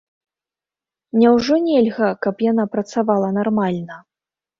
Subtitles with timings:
[1.23, 4.01] Няўжо нельга, каб яна працавала нармальна?